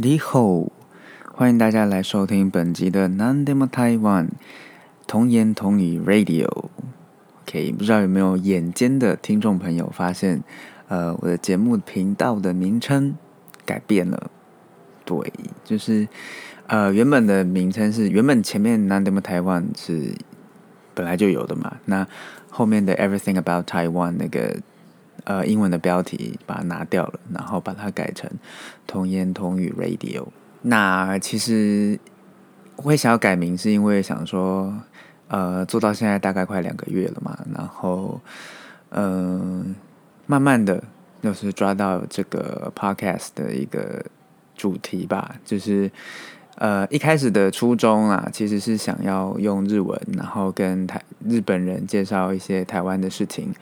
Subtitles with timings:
[0.00, 0.70] 你好，
[1.34, 4.28] 欢迎大家来收听本集的 Nandem Taiwan
[5.08, 6.48] 童言童语 Radio。
[7.42, 10.44] OK，不知道有没有眼尖的听众朋友发现，
[10.86, 13.16] 呃，我的节目频道的名称
[13.66, 14.30] 改变了。
[15.04, 15.32] 对，
[15.64, 16.06] 就是
[16.68, 20.14] 呃，原本的名称是原本前面 Nandem Taiwan 是
[20.94, 22.06] 本来就有的嘛，那
[22.48, 24.60] 后面的 Everything About Taiwan 那个。
[25.28, 28.30] 呃，英文的标题把它拿掉了，然后把它改成
[28.86, 30.26] 童言童语 Radio。
[30.62, 32.00] 那其实
[32.76, 34.72] 会想要改名，是因为想说，
[35.28, 38.18] 呃，做到现在大概快两个月了嘛，然后，
[38.88, 39.74] 嗯，
[40.24, 40.82] 慢慢的
[41.20, 44.02] 就是抓到这个 Podcast 的一个
[44.56, 45.90] 主题吧，就是
[46.56, 53.52] 呃，一开始的初衷啊，其实是想要用日文，然后跟台日本人介绍一些台湾的事情。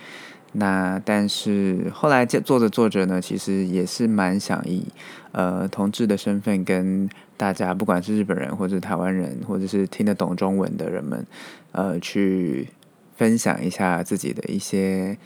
[0.58, 4.86] 那但是后来做着做着呢，其实也是蛮想以
[5.32, 11.26] 呃同志的身份跟大家，不管是日本人或者台湾人，或者是听得懂中文的人们，
[11.72, 12.68] 呃，去
[13.16, 15.18] 分享一下自己的一些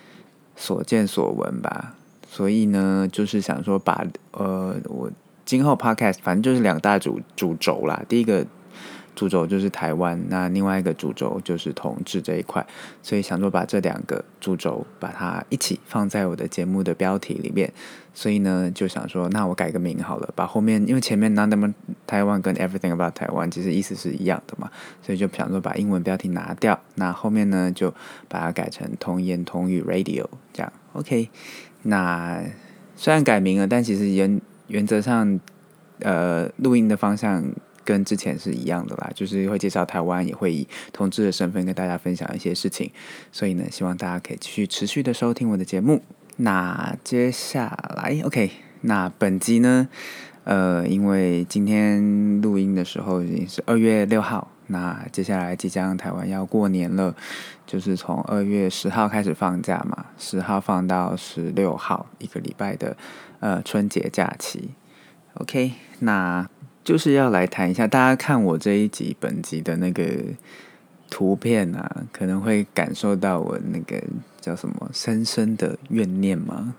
[0.57, 1.95] 所见所闻吧。
[2.29, 5.11] 所以呢，就是想说把呃我
[5.45, 8.45] 今后 podcast 反正就是两大主主轴啦，第一个。
[9.15, 12.67] 主轴就是台湾，那另外一个主轴就是同志这一块，
[13.03, 17.71] 所以想说把这两个主轴把它一起放在我的节目的标题里面，
[18.15, 21.71] 所以呢就想说，那我改个名好了，把后面因为前面 None of
[22.07, 24.71] 台湾跟 Everything About 台湾其实意思是一样的嘛，
[25.03, 27.93] 所以就想说把英文标题拿掉，那后面呢就
[28.29, 31.29] 把它改成同言同语 Radio 这样，OK。
[31.83, 32.43] 那
[32.97, 35.39] 虽然改名了，但其实原原则上，
[35.99, 37.45] 呃，录音的方向。
[37.85, 42.91] 跟之前是一样的啦，就是会介绍台湾，也会以同志的身份跟大家分享一些事情。
[43.33, 46.03] 所以呢，希望大家可以继续持续的收听我的节目。
[46.37, 48.51] 那接下来，OK，
[48.83, 49.89] 那本集呢，
[50.45, 57.15] 呃，因为今天录音的时候已经是二月六号，那接下来即将台湾要过年了，
[57.67, 62.97] 就是从二月十号开始放假嘛，十号放到十六号，一个礼拜的
[63.41, 64.71] 呃春节假期。
[65.35, 66.49] OK，那。
[66.83, 70.03] 就是要来谈一下，大家看我这一集本集的那个
[71.11, 74.03] 图片啊，可能会感受到我那个
[74.41, 76.75] 叫什么深深的怨念吗？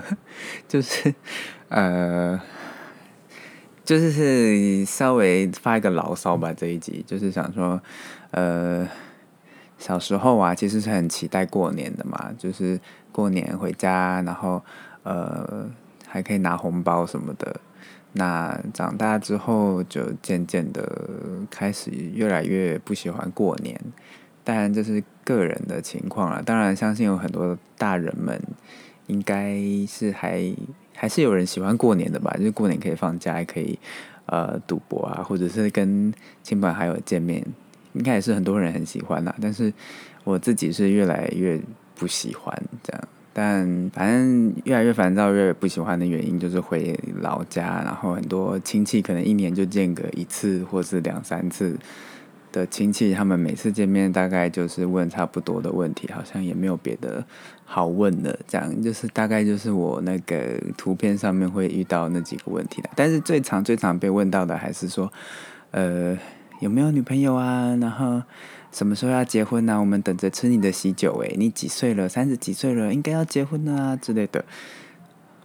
[0.68, 1.14] 就是
[1.70, 2.38] 呃，
[3.84, 6.52] 就是是稍微发一个牢骚吧。
[6.52, 7.80] 这一集就是想说，
[8.32, 8.86] 呃，
[9.78, 12.78] 小时候啊，其实是很期待过年的嘛，就是
[13.10, 14.62] 过年回家，然后
[15.04, 15.66] 呃，
[16.06, 17.58] 还可以拿红包什么的。
[18.12, 21.06] 那长大之后，就渐渐的
[21.50, 23.78] 开始越来越不喜欢过年。
[24.42, 26.42] 当然这是个人的情况了。
[26.42, 28.40] 当然，相信有很多大人们
[29.06, 30.42] 应该是还
[30.94, 32.34] 还是有人喜欢过年的吧？
[32.38, 33.78] 就是过年可以放假，还可以
[34.24, 37.44] 呃赌博啊，或者是跟亲朋好友见面，
[37.92, 39.34] 应该也是很多人很喜欢啦。
[39.40, 39.70] 但是
[40.24, 41.60] 我自己是越来越
[41.94, 43.08] 不喜欢这样。
[43.40, 51.78] 但反正越来越烦躁，越来越不喜欢的原因就是回老家，然后很多亲戚可能一年就见个一次或是两三次
[52.50, 57.24] 的亲戚，他们每次见面大概就是问差不多的问题，好像也没有别的
[57.64, 62.90] 好问的，这样就是大概就是我那个图片上面会遇到那几个问题的。
[62.96, 65.12] 但是最常最常被问到的还是说，
[65.70, 66.18] 呃，
[66.58, 67.76] 有没有女朋友啊？
[67.80, 68.20] 然后。
[68.70, 69.80] 什么时候要结婚呢？
[69.80, 72.08] 我们等着吃你的喜酒诶，你几岁了？
[72.08, 74.44] 三十几岁了，应该要结婚了啊之类的。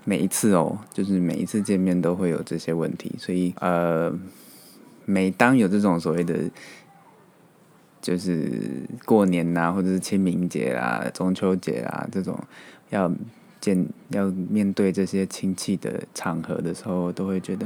[0.05, 4.13] 每一次哦，就是每一次见面都会有这些问题，所以呃，
[5.05, 6.35] 每当有这种所谓的
[8.01, 12.37] 就是过年呐，或者是清明节啊、中秋节啊这种
[12.89, 13.09] 要
[13.61, 17.65] 见要面对这些亲戚的场合的时候，都会觉得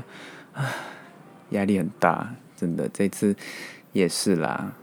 [0.53, 0.63] 啊
[1.49, 3.35] 压力很大，真的这次
[3.93, 4.73] 也是啦。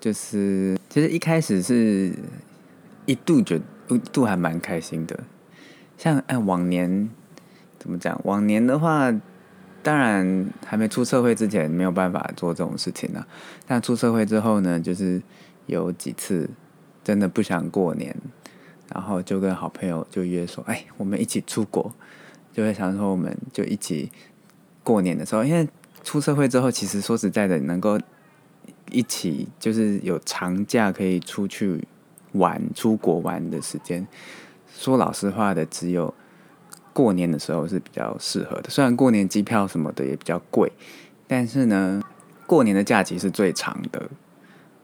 [0.00, 2.10] 就是其实一开始是
[3.04, 5.20] 一度觉一度还蛮开心的，
[5.98, 7.10] 像按往年
[7.78, 8.18] 怎么讲？
[8.24, 9.12] 往年的话，
[9.82, 13.26] 当然还没出社会之前没有办法做这种事情呢。
[13.66, 15.20] 但出社会之后呢，就是
[15.66, 16.48] 有几次
[17.04, 18.16] 真的不想过年，
[18.94, 21.94] 然后就跟好朋友就约说：“哎，我们一起出国。”
[22.54, 24.10] 就会想说，我们就一起
[24.82, 25.68] 过年的时候，因为
[26.02, 28.00] 出社会之后，其实说实在的，能够。
[28.90, 31.86] 一起就是有长假可以出去
[32.32, 34.06] 玩、出国玩的时间。
[34.72, 36.14] 说老实话的，只有
[36.92, 38.70] 过年的时候是比较适合的。
[38.70, 40.72] 虽然过年机票什么的也比较贵，
[41.26, 42.02] 但是呢，
[42.46, 44.08] 过年的假期是最长的。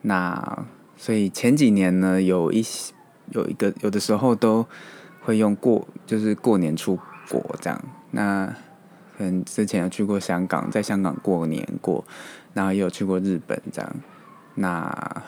[0.02, 0.64] 那
[0.96, 2.92] 所以前几年呢，有一些
[3.30, 4.66] 有一个有的时候都
[5.22, 6.98] 会用过，就是过年出
[7.28, 7.82] 国这样。
[8.10, 8.54] 那
[9.16, 12.04] 可能之前有去过香港，在香港过年过，
[12.52, 13.96] 然后也有去过日本这样，
[14.56, 15.22] 那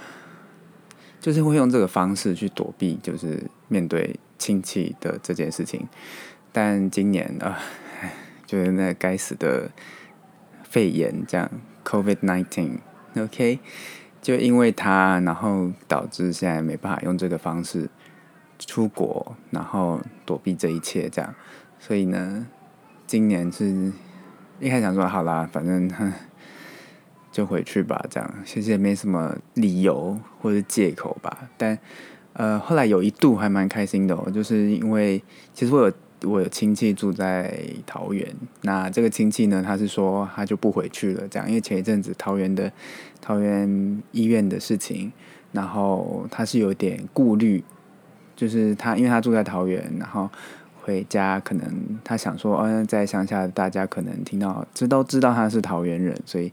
[1.20, 5.88] 就是会用这个方式去躲避，就是面对亲戚的这件事情。
[6.52, 7.58] 但今年啊，
[8.44, 9.70] 就是那该死的
[10.62, 11.50] 肺炎这样
[11.84, 13.58] ，COVID nineteen，OK，
[14.20, 17.88] 就因为它，然后导致现在没办法用这个方式
[18.58, 21.34] 出国，然后躲避这一切这样，
[21.78, 22.46] 所以呢。
[23.08, 23.90] 今年是
[24.60, 25.90] 一开始想说好啦，反正
[27.32, 31.48] 就回去吧，这样其实也没什么理由或者借口吧。
[31.56, 31.78] 但
[32.34, 35.22] 呃，后来有一度还蛮开心的哦，就是因为
[35.54, 35.94] 其实我有
[36.30, 38.28] 我有亲戚住在桃园，
[38.60, 42.70] 那这个亲戚呢，他是说他就不回去了，这样因为前一阵子桃园的
[43.22, 45.10] 桃园医院的事情，
[45.52, 47.64] 然后他是有点顾虑，
[48.36, 50.28] 就是他因为他住在桃园，然后。
[50.88, 51.70] 回家可能
[52.02, 56.50] 他想说，嗯，在乡下大家可能听到知都知道他是桃园人，所以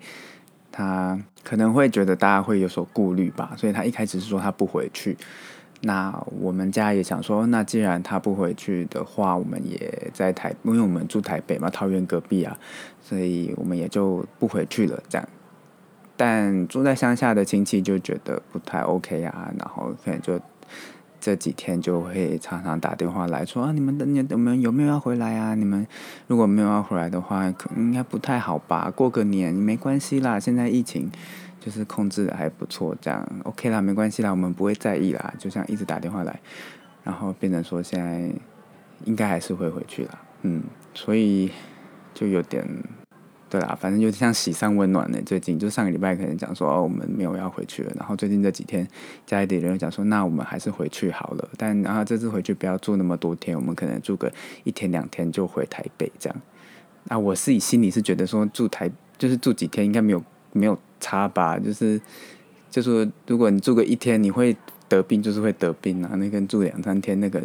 [0.74, 3.54] 他可能会觉得大家会有所顾虑吧。
[3.56, 5.18] 所以他一开始是说他不回去。
[5.84, 12.58] 那我们家也想说，那既然他不回去的话，我们也在台，因为我们住台北嘛，桃园隔壁啊，
[13.02, 15.02] 所以我们也就不回去了。
[15.08, 15.26] 这样，
[16.18, 20.38] 但住在乡下的亲戚就觉得不太 OK 啊，然后可能就。
[21.25, 25.56] 这几天就会常常打电话来说啊，你们的你你们有没有要回来啊？
[25.56, 25.88] 你们
[26.27, 28.92] 如果没有要回来的话，可能应该不太好吧？
[28.95, 31.10] 过个年没关系啦，现在疫情
[31.60, 35.33] 就是控制的还不错，这样 OK 啦，没关系啦，我们不会在意啦。
[35.39, 36.39] 就像一直打电话来，
[37.04, 38.31] 然后变成说现在
[39.06, 40.62] 应该还是会回去啦，嗯，
[40.94, 41.50] 所以
[42.13, 42.63] 就有点。
[43.56, 45.22] 对啦，反正就像喜上温暖的。
[45.22, 47.94] 最近就上个礼拜可能讲说哦，我们没有要回去了。
[47.96, 48.86] 然后最近这几天
[49.25, 51.50] 家里的人讲说，那我们还是回去好了。
[51.56, 54.30] 但然后这次回去不要住那么多天，我们可能住个
[54.66, 56.42] 一天两天就回台北这样。
[57.06, 61.58] 那我自己心里是觉得说住台就是住几天应该没有没有差吧。
[61.58, 62.01] 就是
[62.69, 64.54] 就说如果你住个一天你会
[64.90, 66.12] 得病，就是会得病啊。
[66.16, 67.42] 那跟住两三天那个。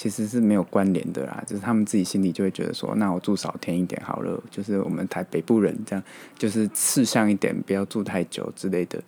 [0.00, 6.02] 其实是没有关联的啦，就是他们自己心里就会觉得说，那我住少天一点好了，就是我们台北部人这样，
[6.38, 8.98] 就是次向一点，不要住太久之类的。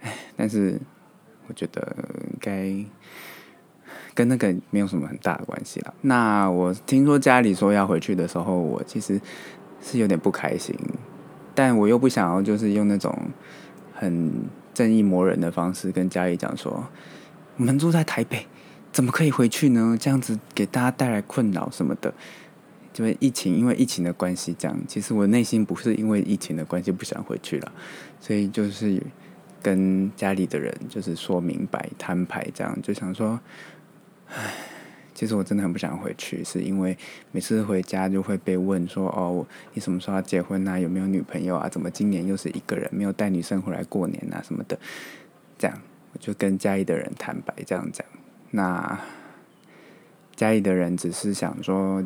[0.00, 0.80] 唉，但是
[1.46, 1.96] 我觉得
[2.40, 2.74] 该
[4.14, 5.94] 跟那个没有什么很大的关系了。
[6.00, 9.20] 那我听说家里说要回去的时候，我其实
[9.80, 10.76] 是有点不开心，
[11.54, 13.16] 但我又不想要就是用那种
[13.94, 14.32] 很
[14.74, 16.84] 正义魔人的方式跟家里讲说，
[17.58, 18.44] 我们住在台北。
[18.92, 19.96] 怎么可以回去呢？
[20.00, 22.12] 这样子给大家带来困扰什么的，
[22.96, 27.72] 因为疫情，因为疫情的关系，这样其实我内心不是因为疫情的关系不想回去了，
[28.20, 29.02] 所以就是
[29.62, 33.38] 跟家里的人就是说明白摊牌，这样就想说，
[34.28, 34.34] 唉，
[35.14, 36.96] 其实我真的很不想回去，是因为
[37.32, 40.78] 每次回家就会被问说，哦，你什么时候要结婚啊？
[40.78, 41.68] 有没有女朋友啊？
[41.68, 44.40] 怎么今年又是一个人，没有带女生回来过年啊？
[44.42, 44.78] 什么的，
[45.58, 45.78] 这样
[46.14, 48.06] 我就跟家里的人坦白，这样讲。
[48.56, 48.98] 那
[50.34, 52.02] 家里的人只是想说，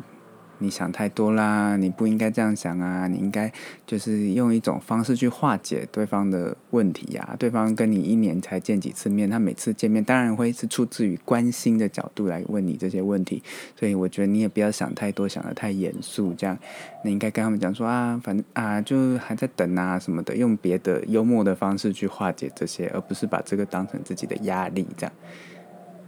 [0.57, 3.49] 你想太多啦，你不应该这样想啊，你应该
[3.87, 7.35] 就是用一种方式去化解对方的问题呀。
[7.39, 13.41] 对方跟你一年才见几次面，他每次见面当然会是出自于关心的角度来问你这些问题，
[13.79, 16.33] 所以我觉得你也不要想太多，想的太严肃。
[16.33, 16.57] 这样，
[17.05, 25.13] 你应该跟他们讲说啊，反正啊，就还在等啊什么的，用别的幽默的方式去化解这些，而不是把这个当成自己的压力这样。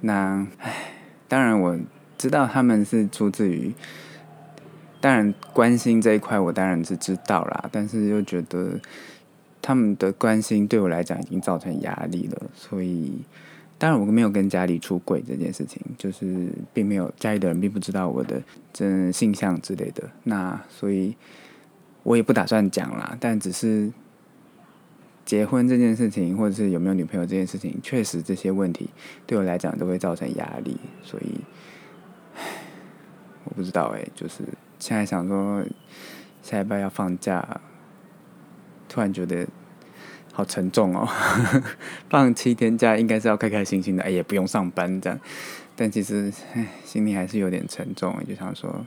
[0.06, 0.92] 那唉，
[1.30, 1.80] 当然我
[2.18, 3.74] 知道他们是出自于，
[5.00, 8.78] 当然关心这一块我当然是知道啦，但是又觉得
[9.62, 13.14] 他们的关心对我来讲已经造成压力了，所以
[13.78, 18.42] 当然我没有跟家里出轨这件事情，就是并没有家里的人并不知道我的
[18.74, 21.16] 真性向之类的，那所以
[22.04, 23.90] 我也不打算讲啦，但只是。
[25.26, 28.90] 结婚这件事情，或者是有没有女朋友这件事情，确实这些问题
[29.26, 31.40] 对我来讲都会造成压力，所以，
[33.46, 34.44] 我不知道哎，就是
[34.80, 35.64] 现在想说
[36.42, 37.62] 下礼拜要放假，
[38.90, 39.48] 突然觉得
[40.34, 41.08] 好沉重哦。
[42.10, 45.20] 放七天假应该是要开开心心的，哎，也不用上班这样，
[45.76, 46.32] 但其实
[46.84, 48.86] 心里还是有点沉重，就想说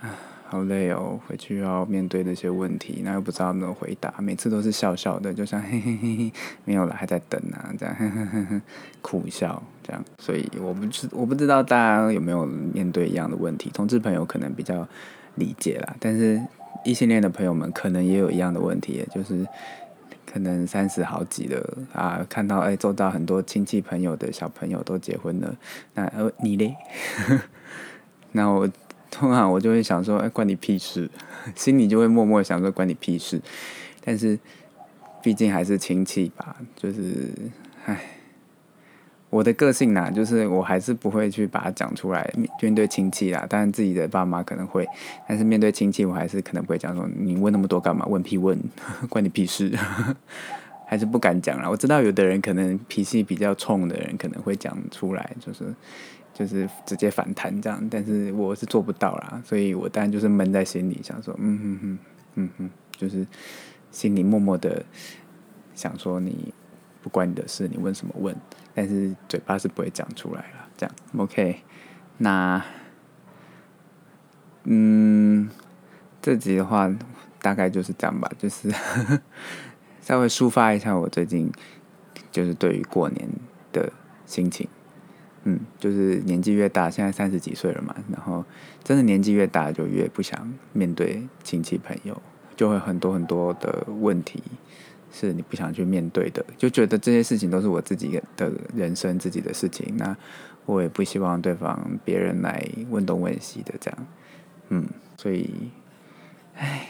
[0.00, 0.10] 啊。
[0.52, 6.32] 好累哦，回去要面对那些问题，那又不知道怎么回答，每次都是笑笑的，就像嘿嘿嘿嘿，
[6.66, 7.96] 没有了，还在等啊，这样
[9.00, 10.04] 苦笑这样。
[10.18, 14.86] 所以我不知我不知道大家有没有面对一样的问题，同志朋友可能比较
[15.36, 16.38] 理解啦，但是
[16.84, 19.46] 异性恋的朋友们可能也有一样的问题，就是
[20.30, 25.56] 可能三十好几了啊，看到哎，周遭很多亲戚朋友的小朋友都结婚了，
[25.94, 26.76] 那呃你嘞？
[28.32, 28.68] 那我。
[29.12, 31.08] 通常我就会想说，哎，关你屁事，
[31.54, 33.40] 心里就会默默想说关你屁事。
[34.04, 34.36] 但是
[35.22, 37.30] 毕竟还是亲戚吧，就是，
[37.84, 38.00] 唉。
[39.30, 42.30] 我的个性呐，就是我还是不会去把它讲出来。
[42.60, 44.86] 面对亲戚啦，当然自己的爸妈可能会，
[45.26, 48.04] 但是面对亲戚，我还是可能不会讲说你问那么多干嘛？
[48.04, 48.58] 问屁问，
[49.08, 49.72] 关你屁事，
[50.84, 51.70] 还是不敢讲了。
[51.70, 55.64] 我知道有的人可能脾气比较冲的人可能会讲出来，就是
[56.34, 61.98] 就是直接反弹这样，但是我是做不到啦，所以我当然就是闷在心里，想说嗯哼哼
[62.34, 63.26] 嗯哼，就是
[63.90, 64.84] 心里默默的
[65.74, 66.54] 想说你
[67.02, 68.34] 不关你的事，你问什么问？
[68.74, 71.60] 但是嘴巴是不会讲出来了，这样 OK。
[72.18, 72.64] 那
[74.64, 75.50] 嗯，
[76.22, 76.90] 这集的话
[77.40, 78.72] 大概就是这样吧，就是
[80.00, 81.52] 稍微抒发一下我最近
[82.30, 83.28] 就是对于过年
[83.72, 83.92] 的
[84.24, 84.68] 心情。
[85.44, 88.44] 嗯，就是年纪越大，现在三十几岁了嘛，然后
[88.84, 92.20] 真的年纪越大，就越不想面对亲戚朋友，
[92.56, 94.42] 就会很多很多的问题。
[95.14, 99.94] 是你不想去面对的，就觉得这些事情都是我自己的人生、自己的事情。
[99.98, 100.16] 那
[100.64, 104.06] 我也不希望对方、别人来问东问西的这样。
[104.70, 105.70] 嗯，所以，
[106.56, 106.86] 唉，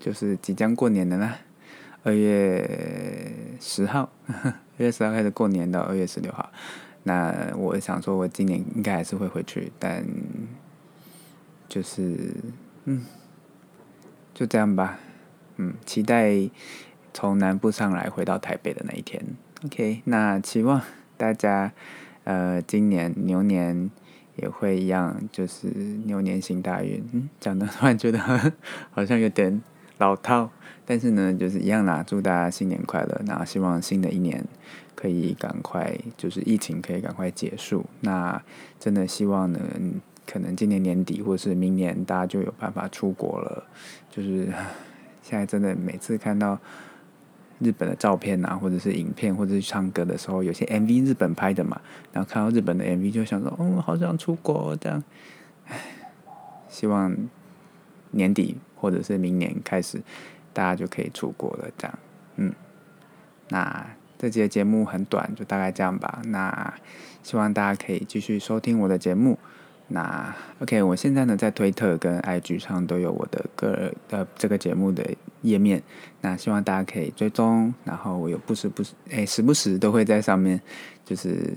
[0.00, 1.38] 就是即将过年的啦，
[2.02, 2.68] 二月
[3.60, 6.50] 十号，二月十号开始过年到二月十六号。
[7.04, 10.04] 那我想说，我今年应该还是会回去，但
[11.68, 12.34] 就是，
[12.84, 13.04] 嗯，
[14.34, 14.98] 就这样吧。
[15.56, 16.50] 嗯，期待。
[17.14, 19.22] 从南部上来回到台北的那一天
[19.66, 20.80] ，OK，那期望
[21.18, 21.70] 大家
[22.24, 23.90] 呃今年牛年
[24.36, 25.66] 也会一样，就是
[26.06, 27.06] 牛年行大运。
[27.12, 28.18] 嗯，讲的 突然觉得
[28.92, 29.60] 好像有点
[29.98, 30.48] 老套，
[30.86, 33.20] 但是呢，就是一样啦，祝大家新年快乐。
[33.26, 34.42] 然后希望新的一年
[35.02, 37.84] 可以赶快，就是疫情可以赶快结束。
[38.02, 38.40] 那
[38.78, 39.58] 真的希望呢，
[40.24, 43.64] 可能今年年底或是明年大家就有办法出国了。
[44.08, 44.46] 就是
[45.20, 46.56] 现在真的每次看到。
[47.60, 51.80] 日本的照片啊，或者是影片，或者是唱歌的时候，有些 MV 日本拍的嘛，
[52.12, 55.00] 然后看到日本的 MV 就想说，哦，好想出国这样。
[56.68, 57.16] 希望
[58.10, 60.02] 年底或者是明年开始，
[60.52, 61.98] 大家就可以出国了这样。
[62.34, 62.52] 嗯，
[63.50, 63.86] 那
[64.22, 66.22] 这节节目很短，就大概这样吧。
[66.26, 66.72] 那
[67.24, 69.36] 希望大家可以继续收听我的节目。
[69.88, 75.04] 那 OK，我现在呢在推特跟 IG 上都有我的个呃这个节目的
[75.42, 75.82] 页面，
[76.20, 80.58] 那希望大家可以追踪，然后我有不时不时哎时不时都会在上面
[81.04, 81.52] 就是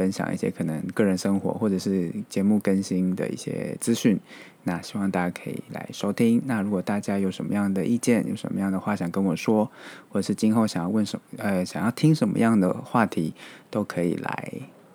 [0.00, 4.18] 分享一些可能个人生活或者是节目更新的一些资讯，
[4.62, 6.40] 那希望大家可以来收听。
[6.46, 9.70] 那如果大家有什么样的意见，有什么样的话想跟我说，
[10.08, 13.34] 或者是今后想要问什么呃想要听什么样的话题，
[13.70, 14.50] 都可以来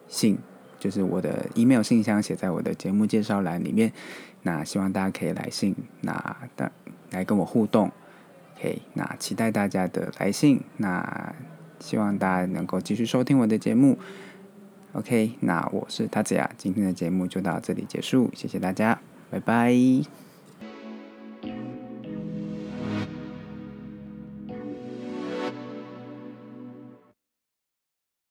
[0.07, 0.39] 信。
[0.79, 3.93] 就是我的 email 信箱写在我的节目介绍栏里面，
[4.41, 6.71] 那希望大家可以来信，那的
[7.11, 7.91] 来跟我互动
[8.57, 11.35] ，OK，那期待大家的来信，那
[11.79, 13.99] 希望大家能够继续收听我的节目。
[14.95, 18.99] ，OK，那我是塔子雅，今天的节目就到这里结束，谢谢大家，
[19.29, 20.24] 拜拜。